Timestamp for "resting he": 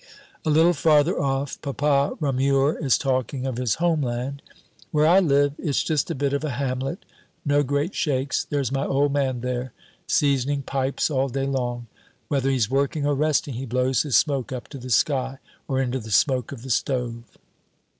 13.13-13.67